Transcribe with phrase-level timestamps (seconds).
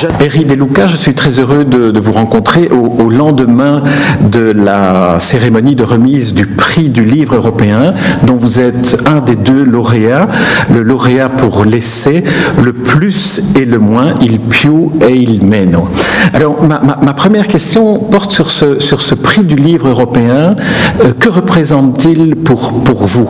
[0.00, 3.82] Jeanne Deluca, je suis très heureux de, vous rencontrer au, lendemain
[4.20, 9.36] de la cérémonie de remise du prix du livre européen, dont vous êtes un des
[9.36, 10.28] deux lauréats,
[10.72, 12.24] le lauréat pour l'essai
[12.62, 15.88] Le plus et le moins, il più et il meno.
[16.34, 20.56] Alors, ma, première question porte sur ce, prix du livre européen.
[21.02, 23.28] Euh, que représente-t-il pour vous?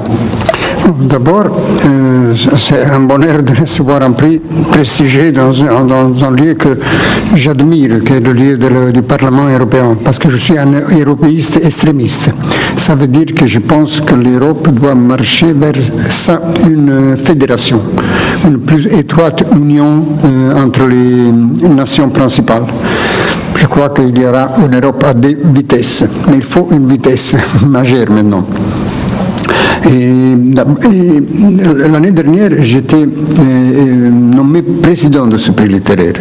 [0.86, 1.46] D'abord,
[1.86, 4.40] euh, c'est un bonheur de recevoir un prix
[4.70, 5.50] prestigieux dans,
[5.84, 6.78] dans un lieu que
[7.34, 11.58] j'admire, qui est le lieu de, du Parlement européen, parce que je suis un européiste
[11.64, 12.30] extrémiste.
[12.76, 15.74] Ça veut dire que je pense que l'Europe doit marcher vers
[16.68, 17.80] une fédération,
[18.46, 22.66] une plus étroite union euh, entre les nations principales.
[23.56, 27.34] Je crois qu'il y aura une Europe à deux vitesses, mais il faut une vitesse
[27.66, 28.44] majeure maintenant.
[31.92, 36.14] L'année dernière, j'étais euh, nommé président de ce prix littéraire.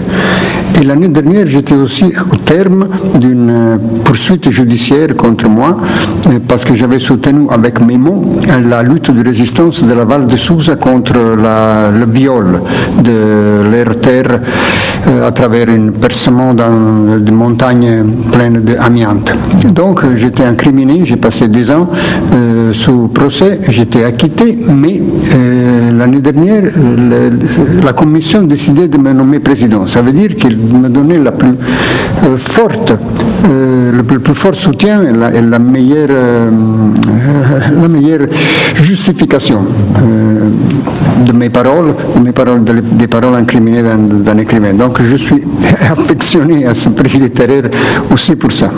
[0.77, 5.77] Et l'année dernière, j'étais aussi au terme d'une poursuite judiciaire contre moi
[6.27, 8.25] euh, parce que j'avais soutenu avec mes mots
[8.69, 12.61] la lutte de résistance de la Val de Souza contre la, le viol
[13.03, 14.41] de leur terre
[15.07, 19.33] euh, à travers un percement dans des montagnes pleines d'amiante.
[19.71, 21.87] Donc j'étais incriminé, j'ai passé des ans
[22.33, 25.01] euh, sous procès, j'étais acquitté, mais
[25.35, 26.63] euh, l'année dernière,
[27.83, 29.85] la commission décidait de me nommer président.
[29.85, 31.55] Ça veut dire qu'il me donnait la plus
[32.23, 32.93] euh, forte,
[33.45, 36.09] euh, le, plus, fort soutien et la, meilleure,
[37.81, 38.27] la meilleure
[38.75, 39.61] justification
[41.25, 41.93] de mes paroles,
[42.23, 44.73] mes paroles de, des paroles incriminées dans écrivain.
[44.73, 45.43] Donc je suis
[45.91, 47.63] affectionné à ce prix littéraire
[48.11, 48.71] aussi pour ça.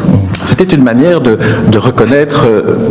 [0.46, 1.38] C'était une manière de,
[1.78, 2.48] reconnaître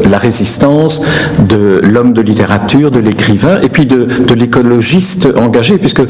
[0.08, 1.02] la résistance
[1.40, 6.02] de l'homme de littérature, de l'écrivain, et puis de l'écologiste engagé, puisque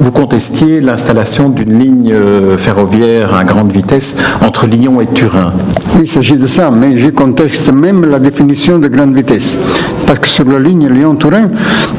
[0.00, 2.14] vous contestiez l'installation d'une ligne
[2.58, 5.52] ferroviaire à grande vitesse entre Lyon et Turin.
[6.00, 9.58] Il s'agit de ça, mais je conteste même la définition de grande vitesse.
[10.06, 11.50] Parce que sur la ligne Lyon-Turin,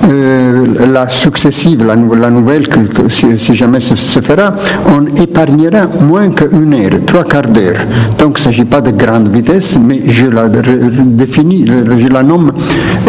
[0.10, 4.54] euh, la successive, la, nouvelle, que, si, jamais se, se, fera,
[4.88, 7.78] on épargnera moins qu'une heure, trois quarts d'heure.
[8.20, 11.66] Donc il ne s'agit pas de grande vitesse, mais je la définis,
[11.98, 12.52] je la nomme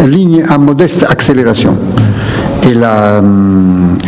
[0.07, 1.77] ligne à modeste accélération.
[2.69, 3.23] Et, la,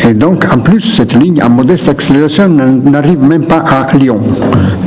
[0.08, 4.20] et, donc, en plus, cette ligne à modeste accélération n'arrive même pas à Lyon.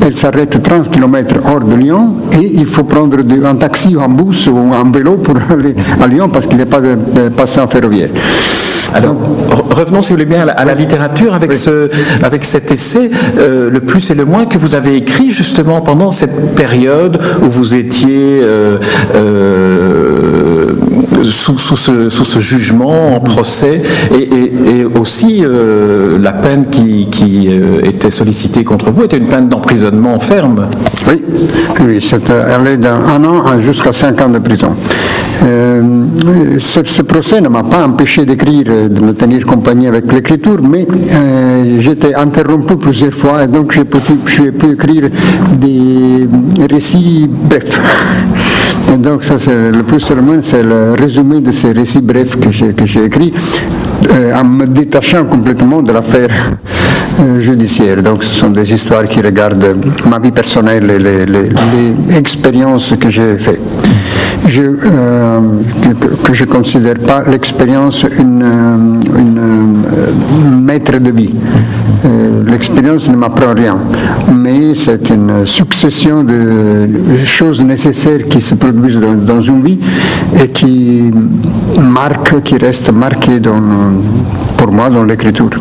[0.02, 4.10] Elle s'arrête 30 km hors de Lyon et il faut prendre un taxi ou un
[4.10, 7.30] bus ou un vélo pour aller à Lyon parce qu'il n'y a pas de, de
[7.30, 8.10] passant ferroviaire.
[8.94, 9.16] Alors,
[9.70, 11.56] revenons, si vous voulez bien, à la, à la littérature avec, oui.
[11.56, 11.90] ce,
[12.24, 16.12] avec cet essai, euh, le plus et le moins, que vous avez écrit justement pendant
[16.12, 18.78] cette période où vous étiez euh,
[19.16, 20.74] euh,
[21.24, 23.82] sous, sous, ce, sous, ce, jugement en procès
[24.14, 29.28] et, et, et aussi euh, la peine qui, euh, était sollicitée contre vous était une
[29.28, 30.68] peine d'emprisonnement ferme.
[31.07, 31.22] Oui,
[31.81, 34.69] oui c'était allé d'un an jusqu'à cinq ans de prison.
[35.44, 35.81] Euh,
[36.59, 40.85] ce, procès ne m'a pas empêché d'écrire, de me tenir compagnie avec l'écriture, mais
[41.79, 45.09] j'étais interrompu plusieurs fois et donc j'ai pu, pu, écrire
[45.53, 46.28] des
[46.69, 47.81] récits brefs.
[48.94, 52.52] Et donc ça, c'est le plus seulement, c'est le résumé de ces récits brefs que
[52.52, 53.91] j'ai, écrits euh,
[54.36, 56.30] en me détachant complètement de l'affaire
[57.20, 58.02] euh, judiciaire.
[58.02, 59.76] Donc ce sont des histoires qui regardent
[60.08, 63.60] ma vie personnelle et les expériences que j'ai faites.
[64.54, 65.40] Je, euh,
[66.24, 71.34] que, je ne considère pas l'expérience une, une maître de vie.
[72.48, 73.78] l'expérience ne m'apprend rien,
[74.34, 76.90] mais c'est une succession de
[77.24, 79.80] choses nécessaires qui se produisent dans, une vie
[80.44, 81.12] et qui
[81.80, 83.40] marquent, qui restent marquées
[84.58, 85.52] pour moi dans l'écriture.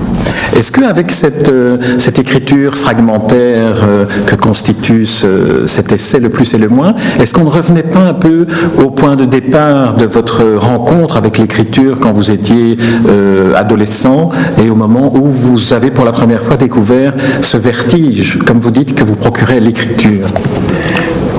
[0.60, 6.52] Est-ce qu'avec cette, euh, cette écriture fragmentaire euh, que constitue ce, cet essai, le plus
[6.52, 8.46] et le moins, est-ce qu'on ne revenait pas un peu
[8.76, 12.76] au point de départ de votre rencontre avec l'écriture quand vous étiez
[13.08, 14.28] euh, adolescent
[14.62, 18.70] et au moment où vous avez pour la première fois découvert ce vertige, comme vous
[18.70, 20.26] dites, que vous procurait l'écriture?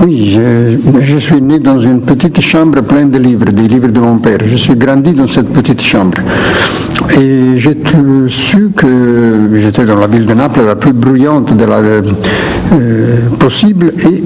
[0.04, 0.36] Oui,
[1.00, 4.38] je, suis né dans une petite chambre pleine de livres, des livres de mon père.
[4.44, 6.18] Je suis grandi dans cette petite chambre.
[7.20, 7.76] Et j'ai
[8.26, 12.00] su que j'étais dans la ville de Naples, la plus bruyante euh,
[13.38, 14.24] possible, et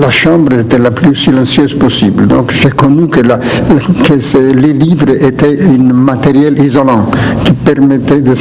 [0.00, 2.26] la chambre était la plus silencieuse possible.
[2.26, 7.04] Donc j'ai connu que les livres étaient un matériel isolant
[7.44, 8.32] qui permettait de,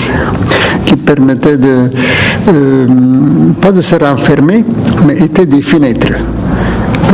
[0.86, 1.90] qui permettait de
[2.48, 2.88] euh,
[3.60, 4.64] pas de se renfermer,
[5.06, 6.14] mais était des fenêtres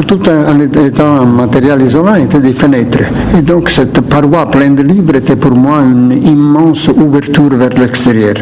[0.01, 3.00] tout en étant un matériel isolant était des fenêtres.
[3.38, 8.36] Et donc cette paroi pleine de livres était pour moi une immense ouverture vers l'extérieur.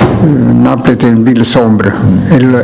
[0.00, 1.86] Euh, Naples était une ville sombre.
[2.30, 2.54] Elle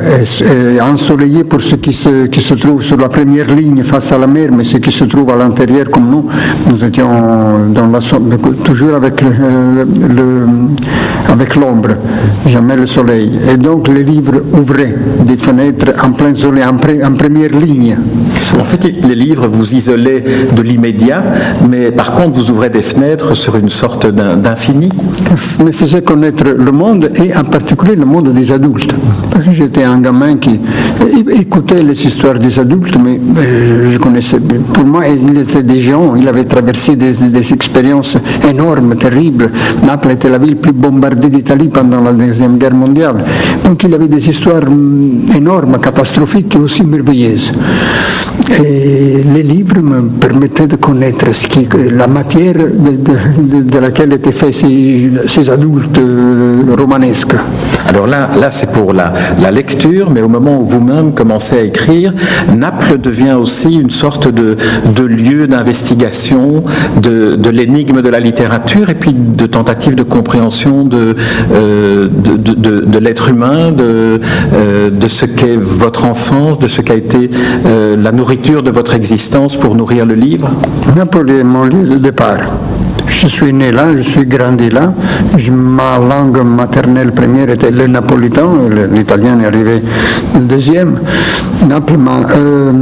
[0.77, 4.51] est ensoleillée pour ceux qui se, trouvent sur la première ligne face à la mer,
[4.53, 6.27] mais ceux qui se trouvent à l'intérieur comme nous,
[6.71, 7.09] nous étions
[8.65, 10.47] toujours le,
[11.29, 11.91] avec l'ombre,
[12.47, 13.39] jamais le soleil.
[13.53, 14.95] Et donc les livres ouvraient
[15.25, 17.97] des fenêtres en plein soleil, en première ligne.
[18.59, 20.25] En fait, les livres vous isolaient
[20.57, 21.23] de l'immédiat,
[21.69, 24.89] mais par contre, vous ouvrez des fenêtres sur une sorte d'infini.
[25.63, 28.95] Me faisait connaître le monde et en particulier le monde des adultes.
[29.51, 30.61] J'étais un gamin qui
[31.33, 34.39] écoutait les histoires des adultes, mais euh, je connaissais.
[34.73, 38.17] Pour moi, il était des gens, il avait traversé des, des expériences
[38.49, 39.51] énormes, terribles.
[39.85, 43.17] Naples était la ville plus bombardée d'Italie pendant la Deuxième Guerre mondiale.
[43.65, 47.53] Donc il avait des histoires hum, énormes, catastrophiques et aussi merveilleuses.
[48.63, 54.55] Et les livres me permettaient de connaître ce qui, la matière de, laquelle étaient faits
[54.55, 57.35] ces, adultes euh, romanesques.
[57.87, 59.13] Alors là, c'est pour la,
[59.51, 62.13] lecture, mais au moment où vous-même commencez à écrire,
[62.55, 64.57] Naples devient aussi une sorte de,
[65.03, 66.65] lieu d'investigation
[67.01, 71.17] de, l'énigme de la littérature et puis de tentative de compréhension de,
[71.53, 72.09] euh,
[73.01, 74.21] l'être humain, de,
[74.55, 77.31] euh, de ce qu'est votre enfance, de ce qu'a été
[77.65, 80.49] la nourriture de votre existence pour nourrir le livre
[80.97, 82.39] Napoli est mon lieu de départ.
[83.09, 84.93] Je suis né là, je suis grandi là.
[85.51, 88.49] ma langue maternelle première était le napolitain,
[88.93, 89.83] l'italien est arrivé
[90.41, 90.99] deuxième.
[91.69, 92.73] Naples m'a euh,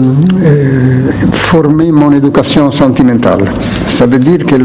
[0.43, 3.45] euh, formé mon éducation sentimentale.
[3.87, 4.57] Ça veut dire que,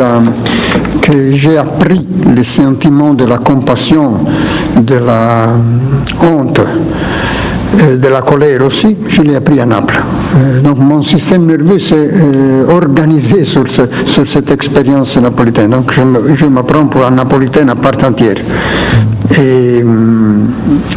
[1.06, 4.16] que j'ai appris les sentiments de la compassion,
[4.76, 5.50] de la
[6.24, 6.62] honte
[7.72, 10.00] de la colère aussi, je l'ai appris à Naples.
[10.38, 15.72] Euh, donc mon système nerveux s'est euh, organisé sur, sur, cette expérience napolitaine.
[15.72, 18.38] Donc je m'apprends pour un napolitain à part entière.
[19.40, 20.48] Et, hum,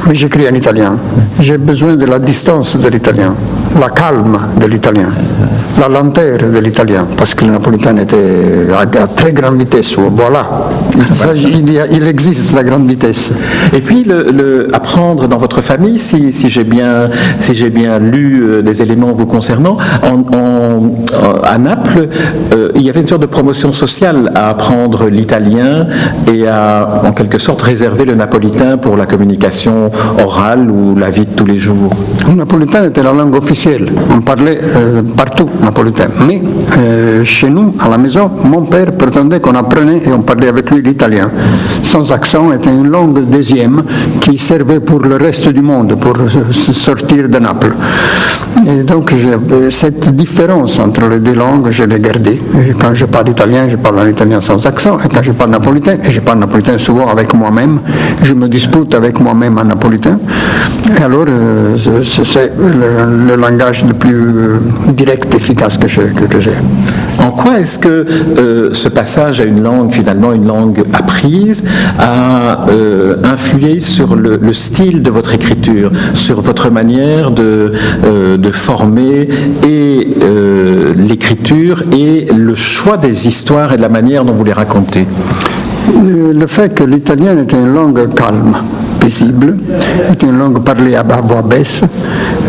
[0.09, 0.97] mais j'écris en italien.
[1.39, 3.35] J'ai besoin de la distance de l'italien,
[3.79, 5.09] la calme de l'italien,
[5.81, 9.97] la lenteur de l'italien, parce que le napolitain était à, très grande vitesse.
[9.99, 10.47] Voilà,
[11.35, 13.33] il, existe la grande vitesse.
[13.73, 17.11] Et puis, le, apprendre dans votre famille, si, j'ai bien,
[17.41, 19.77] si bien lu euh, des éléments vous concernant,
[21.45, 22.09] à Naples,
[22.53, 25.87] euh, il y avait une sorte de promotion sociale à apprendre l'italien
[26.33, 29.91] et à, en quelque sorte, réserver le napolitain pour la communication
[30.23, 31.93] orale ou la vie de tous les jours
[32.29, 33.62] Le napolitain était la langue officielle.
[33.65, 36.09] On parlait euh, partout napolitain.
[36.27, 36.43] Mais
[36.79, 40.69] euh, chez nous, à la maison, mon père prétendait qu'on apprenait et on parlait avec
[40.71, 41.31] lui l'italien.
[41.83, 43.85] Sans accent était une langue deuxième
[44.21, 46.17] qui servait pour le reste du monde, pour
[46.51, 47.73] sortir de Naples.
[48.67, 49.13] Et donc
[49.71, 52.41] cette différence entre les deux langues, je l'ai gardée.
[52.81, 54.99] Quand je parle italien, je parle en italien sans accent.
[55.05, 57.79] Et quand je parle napolitain, et je parle napolitain souvent avec moi-même,
[58.23, 60.19] je me dispute avec moi-même en napolitain.
[60.99, 64.59] Et alors, euh, c'est le, langage le plus euh,
[64.93, 66.53] direct, efficace que j'ai.
[67.19, 67.89] En quoi est-ce que
[68.39, 71.65] euh, ce passage à une langue, finalement une langue apprise,
[71.99, 72.67] a
[73.25, 77.73] influé sur le, style de votre écriture, sur votre manière de,
[78.37, 79.29] de former
[79.65, 80.09] et
[80.97, 85.07] l'écriture et le choix des histoires et de la manière dont vous les racontez?
[86.03, 88.55] Le fait que l'italien était une langue calme,
[89.01, 89.57] paisible,
[90.11, 91.83] était une langue parlée à voix basse,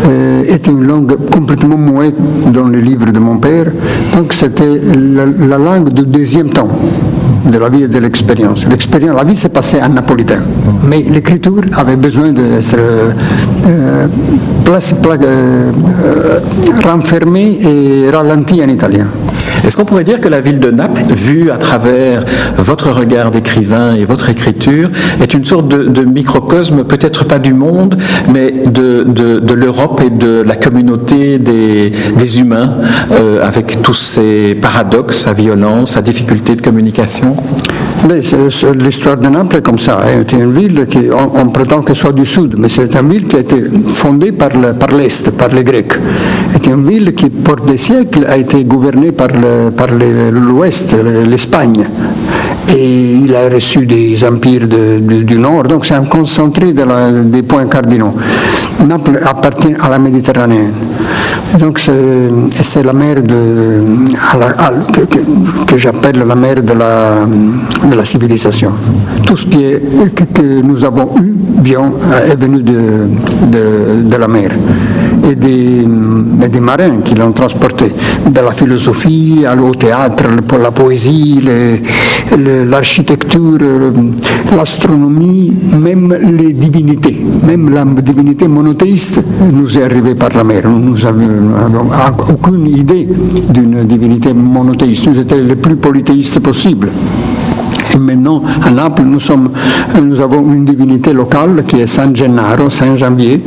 [0.06, 2.16] euh, était une langue complètement muette
[2.52, 3.66] dans les livres de mon père.
[4.14, 6.68] Donc c'était la, langue du deuxième temps
[7.46, 8.66] de la vie et de l'expérience.
[8.66, 10.40] L'expérience, la vie s'est passée en napolitain,
[10.88, 13.12] mais l'écriture avait besoin d'être euh,
[13.66, 14.08] euh,
[14.66, 16.40] euh,
[16.84, 19.06] renfermée et ralentie en italien.
[19.64, 22.24] Est-ce qu'on pourrait dire que la ville de Naples, vue à travers
[22.56, 24.90] votre regard d'écrivain et votre écriture,
[25.22, 27.96] est une sorte de, microcosme, peut-être pas du monde,
[28.32, 32.74] mais de, l'Europe et de la communauté des, humains,
[33.12, 37.36] euh, avec tous ces paradoxes, sa violence, sa difficulté de communication?
[38.74, 40.00] L'histoire de Naples est comme ça.
[40.28, 43.36] C'est une ville qui, on, prétend qu'elle soit du sud, mais c'est une ville qui
[43.36, 44.50] a été fondée par
[44.96, 45.94] l'Est, par, les Grecs.
[46.52, 49.28] C'est une ville qui, pour des siècles, a été gouvernée par
[50.30, 50.94] l'Ouest,
[51.26, 51.86] l'Espagne
[52.76, 58.14] et il a reçu des empires du Nord, donc c'est un concentré des points cardinaux.
[58.86, 60.68] Naples appartient à la Méditerranée.
[61.58, 63.82] Donc c'est la mer de,
[65.66, 68.72] que, j'appelle la mer de la, civilisation.
[69.24, 71.92] Tout ce qui est, que, nous avons eu vient,
[72.30, 74.50] est venu de, la mer
[75.30, 75.86] et des,
[76.48, 77.86] des marins qui l'ont transporté,
[78.26, 81.42] de la philosophie au théâtre, pour la poésie,
[82.66, 83.58] l'architecture,
[84.56, 90.68] l'astronomie, même les divinités, même la divinité monothéiste nous est arrivée par la mer.
[90.68, 91.88] Nous n'avons
[92.30, 93.08] aucune idée
[93.50, 95.06] d'une divinité monothéiste.
[95.08, 96.88] Nous étions les plus polythéistes possibles.
[97.98, 103.40] Maintenant, à Naples, nous, avons une divinité locale qui est San Gennaro, Saint Janvier,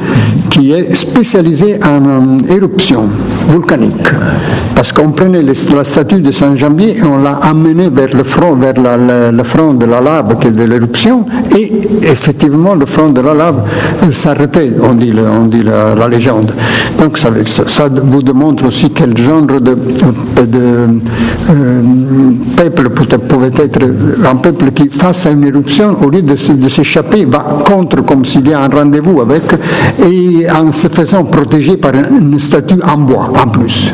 [0.49, 3.03] qui est spécialisée en éruption
[3.47, 4.07] volcanique.
[4.73, 8.55] Parce qu'on prenait la statue de Saint Janvier et on l'a amenée vers le front,
[8.55, 11.25] vers le front de la lave qui est de l'éruption,
[11.57, 11.71] et
[12.03, 13.63] effectivement, le front de la lave
[14.11, 15.13] s'arrêtait, on dit,
[15.63, 16.51] la, légende.
[16.99, 17.29] Donc ça,
[18.03, 19.75] vous démontre aussi quel genre de,
[20.39, 20.87] euh,
[22.55, 23.79] peuple pouvait être
[24.37, 28.53] peuple qui, face à une éruption, au lieu de, s'échapper, va contre comme s'il y
[28.53, 29.43] a un rendez-vous avec,
[29.99, 33.93] et en se faisant protéger par une statue en bois en plus.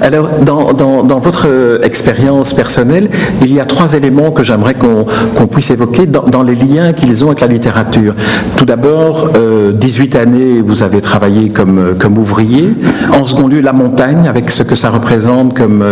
[0.00, 3.08] Alors, dans, votre euh, expérience personnelle,
[3.42, 7.28] il y a trois éléments que j'aimerais qu'on puisse évoquer dans, les liens qu'ils ont
[7.28, 8.14] avec la littérature.
[8.56, 9.30] Tout d'abord,
[9.74, 12.74] 18 euh, années, vous avez travaillé comme, euh, comme ouvrier.
[13.12, 15.84] En second lieu, la montagne, avec ce que ça représente comme,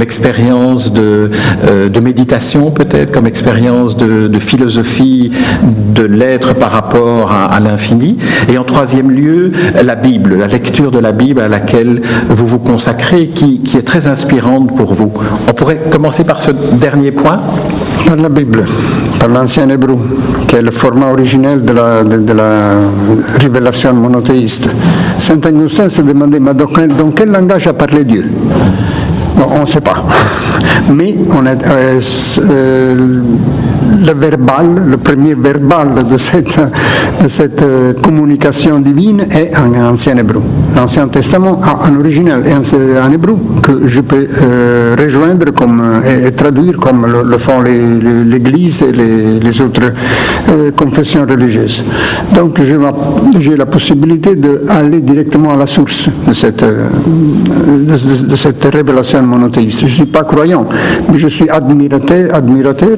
[0.00, 1.30] expérience de,
[1.88, 5.30] de méditation, peut-être, comme expérience de, philosophie
[5.94, 8.16] de l'être par rapport à, l'infini.
[8.48, 9.52] Et en troisième lieu,
[9.82, 13.03] la Bible, la lecture de la Bible à laquelle vous vous consacrez,
[13.34, 15.12] qui est très inspirante pour vous.
[15.48, 17.40] On pourrait commencer par ce dernier point
[18.06, 18.64] Par la Bible,
[19.18, 19.96] par l'ancien hébreu,
[20.48, 22.70] qui est le format originel de la,
[23.38, 24.68] révélation monothéiste.
[25.18, 28.24] Saint Augustin se demandait, mais dans quel, langage a parlé Dieu?
[29.36, 30.02] On ne sait pas.
[30.92, 32.00] Mais on euh,
[32.38, 33.20] euh,
[34.06, 36.58] le verbal, le premier verbal de cette,
[37.28, 40.42] cette euh, communication divine est en ancien hébreu.
[40.74, 44.26] L'Ancien Testament a un original en hébreu que je peux
[44.98, 49.92] rejoindre comme, et, traduire comme le, font l'Église et les, autres
[50.76, 51.84] confessions religieuses.
[52.34, 52.60] Donc
[53.38, 59.80] j'ai la possibilité d'aller directement à la source de cette, de cette révélation monothéiste.
[59.80, 60.66] Je ne suis pas croyant,
[61.10, 62.96] mais je suis admirateur, admirateur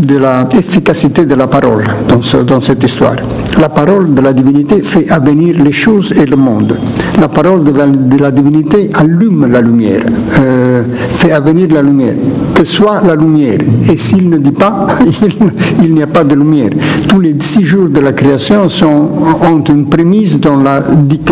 [0.00, 3.16] de l'efficacité de la parole dans, dans, cette histoire.
[3.60, 6.76] La parole de la divinité fait avenir les choses et le monde.
[7.20, 10.02] La parole de la, divinité allume la lumière,
[10.38, 12.14] euh, fait avenir la lumière.
[12.54, 13.58] Que soit la lumière.
[13.90, 14.86] Et s'il ne dit pas,
[15.82, 16.70] il, n'y a pas de lumière.
[17.08, 19.08] Tous les six jours de la création sont,
[19.42, 20.80] ont une prémisse dans la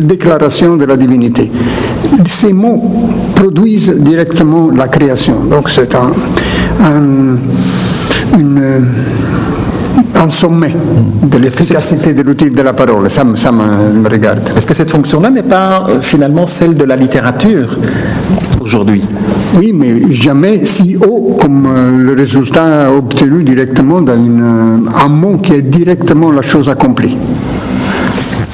[0.03, 1.51] déclaration de la divinité.
[2.25, 2.83] Ces mots
[3.35, 5.37] produisent directement la création.
[5.51, 6.11] Donc c'est un,
[6.83, 7.37] un,
[10.39, 10.73] sommet
[11.23, 13.11] de l'efficacité de l'outil de la parole.
[13.11, 14.53] Ça, ça me, regarde.
[14.57, 17.77] Est-ce que cette fonction-là n'est pas euh, finalement celle de la littérature
[18.61, 19.03] aujourd'hui?
[19.57, 25.39] Oui, mais jamais si haut comme euh, le résultat obtenu directement dans euh, un mot
[25.39, 27.17] qui est directement la chose accomplie.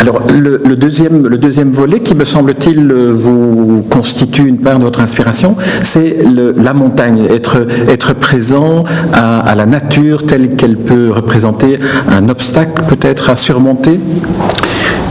[0.00, 5.00] Alors, le, deuxième, le deuxième volet qui, me semble-t-il, vous constitue une part de votre
[5.00, 6.16] inspiration, c'est
[6.56, 11.78] la montagne, être, être présent à, la nature telle qu'elle peut représenter
[12.10, 13.98] un obstacle peut-être à surmonter?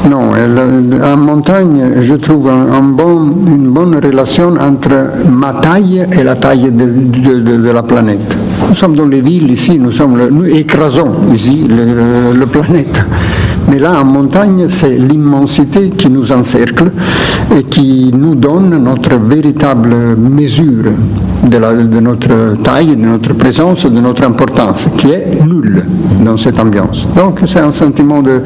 [0.09, 0.31] Non,
[1.03, 4.91] en montagne, je trouve une bonne relation entre
[5.29, 8.37] ma taille et la taille de, la planète.
[8.67, 13.05] Nous sommes dans les villes ici, nous, sommes nous écrasons ici le, le planète.
[13.69, 16.91] Mais là, en montagne, c'est l'immensité qui nous encercle
[17.55, 20.91] et qui nous donne notre véritable mesure
[21.49, 25.83] de, notre taille, de notre présence, de notre importance, qui est nulle
[26.23, 27.07] dans cette ambiance.
[27.15, 28.41] Donc c'est un sentiment de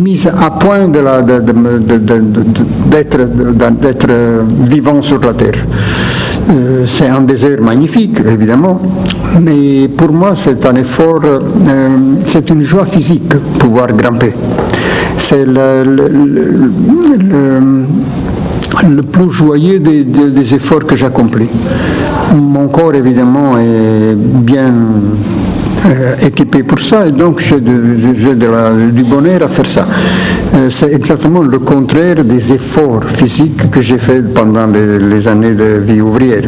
[0.00, 1.10] mise à point d'être
[4.64, 5.64] vivant sur la Terre.
[6.48, 8.80] Euh, c'est un désert magnifique, évidemment,
[9.40, 11.88] mais pour moi, c'est un effort, euh,
[12.24, 14.32] c'est une joie physique pouvoir grimper.
[15.16, 15.82] C'est le,
[19.10, 21.48] plus joyeux des, efforts que j'accomplis.
[22.34, 24.72] Mon corps, évidemment, est bien
[26.22, 29.86] équipé pour ça et donc j'ai du bonheur à faire ça.
[30.70, 36.00] c'est exactement le contraire des efforts physiques que j'ai fait pendant les années de vie
[36.00, 36.44] ouvrière.